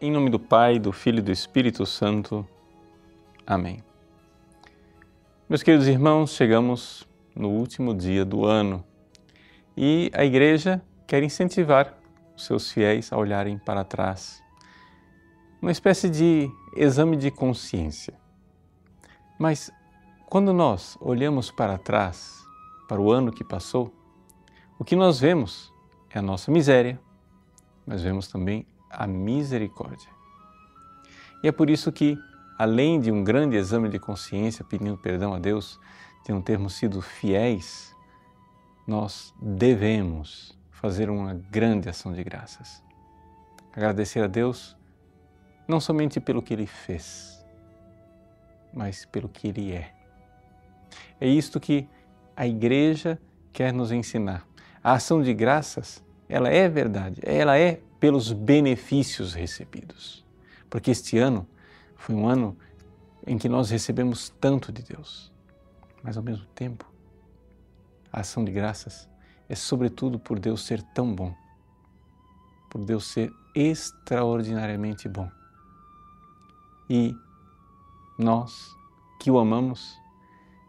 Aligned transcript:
Em 0.00 0.10
nome 0.10 0.28
do 0.28 0.40
Pai, 0.40 0.80
do 0.80 0.92
Filho 0.92 1.20
e 1.20 1.22
do 1.22 1.30
Espírito 1.30 1.86
Santo. 1.86 2.46
Amém. 3.46 3.82
Meus 5.48 5.62
queridos 5.62 5.86
irmãos, 5.86 6.32
chegamos 6.32 7.08
no 7.34 7.48
último 7.48 7.94
dia 7.94 8.24
do 8.24 8.44
ano 8.44 8.84
e 9.76 10.10
a 10.12 10.24
Igreja 10.24 10.82
quer 11.06 11.22
incentivar 11.22 11.96
os 12.36 12.44
seus 12.44 12.72
fiéis 12.72 13.12
a 13.12 13.16
olharem 13.16 13.56
para 13.56 13.84
trás. 13.84 14.42
Uma 15.62 15.70
espécie 15.70 16.10
de 16.10 16.50
exame 16.76 17.16
de 17.16 17.30
consciência. 17.30 18.14
Mas 19.38 19.70
quando 20.26 20.52
nós 20.52 20.98
olhamos 21.00 21.52
para 21.52 21.78
trás, 21.78 22.44
para 22.88 23.00
o 23.00 23.12
ano 23.12 23.30
que 23.30 23.44
passou, 23.44 23.94
o 24.76 24.84
que 24.84 24.96
nós 24.96 25.20
vemos 25.20 25.72
é 26.10 26.18
a 26.18 26.22
nossa 26.22 26.50
miséria, 26.50 27.00
mas 27.86 28.02
vemos 28.02 28.26
também 28.26 28.66
a 28.96 29.06
misericórdia. 29.06 30.08
E 31.42 31.48
é 31.48 31.52
por 31.52 31.68
isso 31.68 31.92
que, 31.92 32.18
além 32.58 33.00
de 33.00 33.10
um 33.10 33.22
grande 33.22 33.56
exame 33.56 33.88
de 33.88 33.98
consciência 33.98 34.64
pedindo 34.64 34.96
perdão 34.96 35.34
a 35.34 35.38
Deus, 35.38 35.78
de 36.24 36.32
não 36.32 36.40
termos 36.40 36.74
sido 36.74 37.02
fiéis, 37.02 37.94
nós 38.86 39.34
devemos 39.40 40.58
fazer 40.70 41.10
uma 41.10 41.34
grande 41.34 41.88
ação 41.88 42.12
de 42.12 42.22
graças. 42.22 42.82
Agradecer 43.72 44.22
a 44.22 44.26
Deus 44.26 44.76
não 45.66 45.80
somente 45.80 46.20
pelo 46.20 46.42
que 46.42 46.54
Ele 46.54 46.66
fez, 46.66 47.44
mas 48.72 49.04
pelo 49.04 49.28
que 49.28 49.48
Ele 49.48 49.72
é. 49.72 49.92
É 51.20 51.26
isto 51.26 51.58
que 51.58 51.88
a 52.36 52.46
Igreja 52.46 53.18
quer 53.52 53.72
nos 53.72 53.92
ensinar. 53.92 54.46
A 54.82 54.92
ação 54.92 55.22
de 55.22 55.32
graças, 55.32 56.04
ela 56.28 56.48
é 56.48 56.68
verdade, 56.68 57.20
ela 57.24 57.58
é 57.58 57.80
pelos 58.04 58.32
benefícios 58.32 59.32
recebidos. 59.32 60.22
Porque 60.68 60.90
este 60.90 61.16
ano 61.16 61.48
foi 61.96 62.14
um 62.14 62.28
ano 62.28 62.54
em 63.26 63.38
que 63.38 63.48
nós 63.48 63.70
recebemos 63.70 64.28
tanto 64.28 64.70
de 64.70 64.82
Deus, 64.82 65.32
mas 66.02 66.18
ao 66.18 66.22
mesmo 66.22 66.44
tempo, 66.54 66.84
a 68.12 68.20
ação 68.20 68.44
de 68.44 68.52
graças 68.52 69.08
é 69.48 69.54
sobretudo 69.54 70.18
por 70.18 70.38
Deus 70.38 70.66
ser 70.66 70.82
tão 70.82 71.14
bom, 71.14 71.34
por 72.68 72.84
Deus 72.84 73.06
ser 73.06 73.32
extraordinariamente 73.54 75.08
bom. 75.08 75.30
E 76.90 77.16
nós 78.18 78.68
que 79.18 79.30
o 79.30 79.38
amamos, 79.38 79.98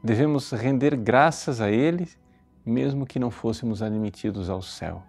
devemos 0.02 0.52
render 0.52 0.96
graças 0.96 1.60
a 1.60 1.70
Ele, 1.70 2.08
mesmo 2.66 3.06
que 3.06 3.20
não 3.20 3.30
fôssemos 3.30 3.82
admitidos 3.82 4.50
ao 4.50 4.62
céu 4.62 5.04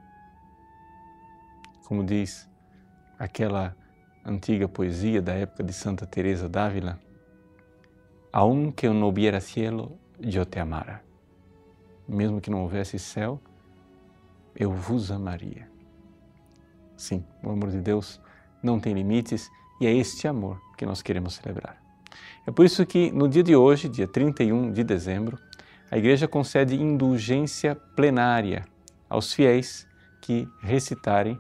como 1.87 2.03
diz 2.03 2.51
aquela 3.17 3.77
antiga 4.25 4.67
poesia 4.67 5.23
da 5.23 5.35
época 5.35 5.63
de 5.63 5.73
Santa 5.73 6.05
Teresa 6.05 6.49
d'Ávila, 6.49 6.99
aunque 8.33 8.89
não 8.89 9.07
hubiera 9.07 9.41
cielo, 9.41 9.97
eu 10.21 10.45
te 10.45 10.59
amara. 10.59 11.01
Mesmo 12.09 12.41
que 12.41 12.51
não 12.51 12.63
houvesse 12.63 12.99
céu, 12.99 13.41
eu 14.57 14.73
vos 14.73 15.13
amaria. 15.13 15.71
Sim, 16.97 17.25
o 17.41 17.51
amor 17.51 17.71
de 17.71 17.81
Deus 17.81 18.21
não 18.61 18.81
tem 18.81 18.93
limites 18.93 19.49
e 19.81 19.87
é 19.87 19.95
este 19.95 20.27
amor 20.27 20.61
que 20.77 20.85
nós 20.85 21.03
queremos 21.03 21.35
celebrar. 21.35 21.81
É 22.45 22.51
por 22.51 22.65
isso 22.65 22.85
que 22.85 23.13
no 23.13 23.29
dia 23.29 23.45
de 23.45 23.55
hoje, 23.55 23.89
dia 23.89 24.09
31 24.09 24.73
de 24.73 24.83
dezembro, 24.83 25.39
a 25.89 25.97
Igreja 25.97 26.27
concede 26.27 26.75
indulgência 26.75 27.77
plenária 27.95 28.65
aos 29.09 29.33
fiéis 29.33 29.87
que 30.21 30.49
recitarem 30.61 31.39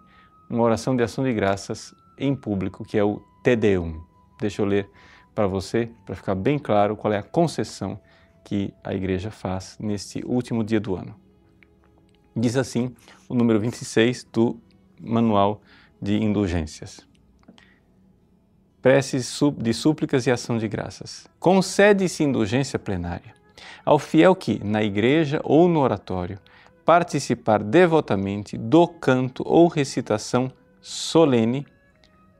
uma 0.49 0.63
oração 0.63 0.97
de 0.97 1.03
ação 1.03 1.25
de 1.25 1.33
graças 1.33 1.95
em 2.19 2.35
público, 2.35 2.85
que 2.85 2.97
é 2.97 3.05
o 3.05 3.23
Te 3.43 3.57
Deum. 3.57 4.01
Deixa 4.41 4.63
eu 4.63 4.67
ler 4.67 4.89
para 5.35 5.47
você, 5.47 5.91
para 6.05 6.15
ficar 6.15 6.34
bem 6.34 6.59
claro 6.59 6.97
qual 6.97 7.12
é 7.12 7.19
a 7.19 7.23
concessão 7.23 8.01
que 8.45 8.73
a 8.83 8.95
igreja 8.95 9.31
faz 9.31 9.77
neste 9.81 10.25
último 10.25 10.62
dia 10.62 10.81
do 10.81 10.95
ano. 10.95 11.15
Diz 12.35 12.56
assim 12.56 12.95
o 13.29 13.35
número 13.35 13.59
26 13.59 14.25
do 14.33 14.61
Manual 15.01 15.61
de 16.01 16.17
Indulgências. 16.23 17.06
Preces 18.81 19.41
de 19.59 19.75
súplicas 19.75 20.27
e 20.27 20.31
ação 20.31 20.59
de 20.59 20.69
graças. 20.69 21.27
Concede-se 21.41 22.23
indulgência 22.23 22.79
plenária 22.79 23.37
ao 23.85 23.99
fiel 23.99 24.35
que, 24.35 24.62
na 24.65 24.83
igreja 24.83 25.41
ou 25.45 25.69
no 25.69 25.81
oratório, 25.81 26.39
participar 26.87 27.65
devotamente 27.65 28.57
do 28.57 28.87
canto 28.87 29.43
ou 29.45 29.67
recitação 29.67 30.51
solene 30.81 31.67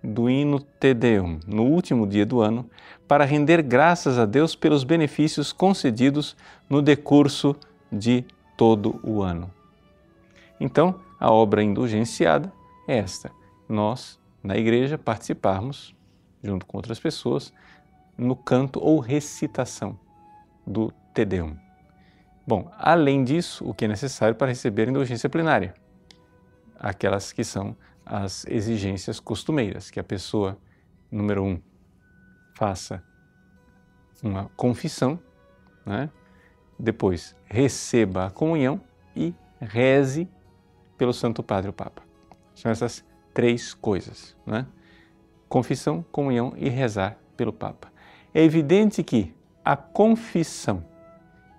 do 0.03 0.31
hino 0.31 0.61
Te 0.61 0.95
Deum 0.95 1.41
no 1.49 1.65
último 1.65 2.07
dia 2.07 2.25
do 2.25 2.41
ano, 2.41 2.71
para 3.09 3.25
render 3.25 3.61
graças 3.61 4.19
a 4.19 4.25
Deus 4.25 4.55
pelos 4.55 4.85
benefícios 4.85 5.53
concedidos 5.53 6.37
no 6.71 6.81
decurso 6.81 7.57
de 7.91 8.25
todo 8.57 9.01
o 9.03 9.21
ano. 9.21 9.51
Então, 10.61 11.01
a 11.19 11.31
obra 11.31 11.61
indulgenciada 11.61 12.53
é 12.87 12.99
esta: 12.99 13.33
nós, 13.69 14.17
na 14.45 14.57
igreja, 14.57 14.97
participarmos, 14.97 15.93
junto 16.43 16.65
com 16.67 16.77
outras 16.77 17.01
pessoas, 17.01 17.53
no 18.17 18.37
canto 18.37 18.79
ou 18.81 19.01
recitação 19.01 19.99
do 20.65 20.93
Te 21.13 21.25
Deum. 21.25 21.66
Bom, 22.47 22.71
além 22.79 23.25
disso, 23.25 23.69
o 23.69 23.75
que 23.75 23.87
é 23.87 23.89
necessário 23.89 24.37
para 24.37 24.47
receber 24.47 24.89
indulgência 24.89 25.29
plenária? 25.29 25.75
Aquelas 26.79 27.33
que 27.33 27.43
são 27.43 27.77
as 28.05 28.47
exigências 28.47 29.19
costumeiras, 29.19 29.91
que 29.91 29.99
a 29.99 30.05
pessoa, 30.05 30.57
número 31.11 31.43
um, 31.43 31.61
faça 32.55 33.03
uma 34.23 34.49
confissão, 34.57 35.19
né? 35.85 36.09
depois 36.79 37.35
receba 37.47 38.27
a 38.27 38.31
comunhão 38.31 38.81
e 39.17 39.35
reze 39.61 40.29
pelo 40.97 41.13
Santo 41.13 41.43
Padre 41.43 41.71
o 41.71 41.73
Papa. 41.73 42.03
São 42.55 42.71
essas 42.71 43.05
três 43.35 43.75
coisas, 43.75 44.37
né? 44.47 44.69
confissão, 45.49 46.05
comunhão 46.13 46.53
e 46.57 46.69
rezar 46.69 47.19
pelo 47.37 47.53
Papa. 47.53 47.93
É 48.33 48.41
evidente 48.41 49.03
que 49.03 49.35
a 49.65 49.77
confissão 49.77 50.85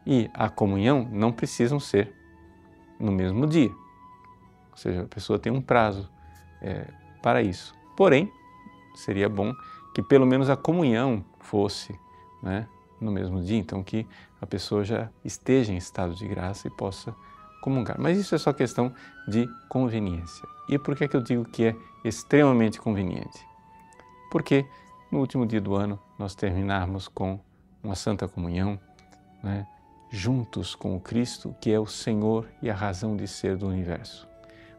e 0.07 0.31
a 0.33 0.49
comunhão 0.49 1.05
não 1.11 1.33
precisam 1.33 1.81
ser 1.81 2.15
no 2.97 3.11
mesmo 3.11 3.45
dia. 3.45 3.69
Ou 4.71 4.77
seja, 4.77 5.01
a 5.01 5.07
pessoa 5.07 5.37
tem 5.37 5.51
um 5.51 5.61
prazo 5.61 6.09
é, 6.61 6.87
para 7.21 7.41
isso. 7.41 7.75
Porém, 7.97 8.31
seria 8.95 9.27
bom 9.27 9.53
que 9.93 10.01
pelo 10.01 10.25
menos 10.25 10.49
a 10.49 10.55
comunhão 10.55 11.25
fosse 11.39 11.93
né, 12.41 12.69
no 13.01 13.11
mesmo 13.11 13.43
dia, 13.43 13.57
então 13.57 13.83
que 13.83 14.07
a 14.39 14.45
pessoa 14.45 14.85
já 14.85 15.09
esteja 15.25 15.73
em 15.73 15.77
estado 15.77 16.15
de 16.15 16.25
graça 16.25 16.69
e 16.69 16.71
possa 16.71 17.13
comungar. 17.61 17.99
Mas 17.99 18.17
isso 18.17 18.33
é 18.33 18.37
só 18.37 18.53
questão 18.53 18.93
de 19.27 19.45
conveniência. 19.67 20.47
E 20.69 20.79
por 20.79 20.95
que, 20.95 21.03
é 21.03 21.07
que 21.09 21.17
eu 21.17 21.21
digo 21.21 21.43
que 21.43 21.65
é 21.65 21.75
extremamente 22.05 22.79
conveniente? 22.79 23.45
Porque 24.31 24.65
no 25.11 25.19
último 25.19 25.45
dia 25.45 25.59
do 25.59 25.75
ano 25.75 25.99
nós 26.17 26.33
terminarmos 26.33 27.09
com 27.09 27.39
uma 27.83 27.95
santa 27.95 28.25
comunhão, 28.27 28.79
né, 29.43 29.67
juntos 30.09 30.75
com 30.75 30.95
o 30.95 30.99
Cristo, 30.99 31.55
que 31.59 31.71
é 31.71 31.79
o 31.79 31.85
Senhor 31.85 32.47
e 32.61 32.69
a 32.69 32.73
razão 32.73 33.15
de 33.15 33.27
ser 33.27 33.57
do 33.57 33.67
universo. 33.67 34.27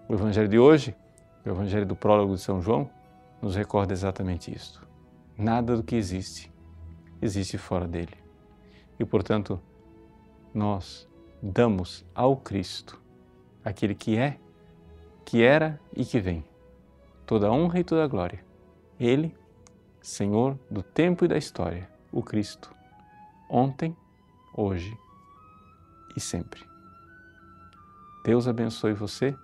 O 0.09 0.15
Evangelho 0.15 0.49
de 0.49 0.59
hoje, 0.59 0.94
o 1.44 1.49
Evangelho 1.49 1.87
do 1.87 1.94
prólogo 1.94 2.34
de 2.34 2.41
São 2.41 2.62
João, 2.62 2.89
nos 3.41 3.55
recorda 3.55 3.93
exatamente 3.93 4.55
isto. 4.55 4.87
Nada 5.37 5.77
do 5.77 5.83
que 5.83 5.94
existe 5.94 6.50
existe 7.21 7.59
fora 7.59 7.87
dele. 7.87 8.15
E, 8.99 9.05
portanto, 9.05 9.61
nós 10.53 11.09
damos 11.43 12.05
ao 12.15 12.37
Cristo, 12.37 13.00
aquele 13.65 13.95
que 13.95 14.16
é, 14.16 14.39
que 15.25 15.42
era 15.42 15.78
e 15.95 16.04
que 16.04 16.19
vem, 16.19 16.45
toda 17.27 17.48
a 17.48 17.53
honra 17.53 17.80
e 17.80 17.84
toda 17.84 18.03
a 18.03 18.09
glória. 18.09 18.45
Ele, 18.98 19.36
Senhor 20.01 20.59
do 20.71 20.83
tempo 20.83 21.25
e 21.25 21.28
da 21.28 21.36
história, 21.36 21.89
o 22.10 22.22
Cristo, 22.22 22.75
ontem, 23.48 23.97
hoje 24.54 24.97
e 26.18 26.20
sempre. 26.20 26.60
Deus 28.24 28.47
abençoe 28.47 28.92
você 28.92 29.34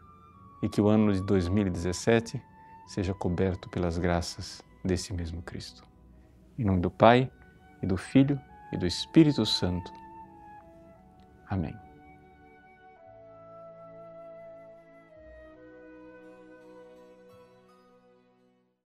e 0.63 0.69
que 0.69 0.81
o 0.81 0.89
ano 0.89 1.13
de 1.13 1.23
2017 1.23 2.43
seja 2.87 3.15
coberto 3.15 3.69
pelas 3.71 3.97
graças 3.97 4.63
desse 4.85 5.13
mesmo 5.13 5.41
Cristo. 5.41 5.83
Em 6.59 6.65
nome 6.65 6.81
do 6.81 6.91
Pai, 6.91 7.31
e 7.83 7.87
do 7.87 7.97
Filho, 7.97 8.41
e 8.73 8.77
do 8.77 8.87
Espírito 8.87 9.47
Santo. 9.47 9.91
Amém. 11.49 11.75